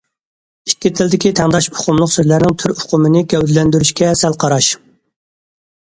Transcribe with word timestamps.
ئىككى 0.71 0.91
تىلدىكى 0.99 1.31
تەڭداش 1.41 1.67
ئۇقۇملۇق 1.73 2.11
سۆزلەرنىڭ 2.15 2.57
تۈر 2.65 2.75
ئۇقۇمىنى 2.79 3.25
گەۋدىلەندۈرۈشكە 3.35 4.13
سەل 4.25 4.43
قاراش. 4.47 4.77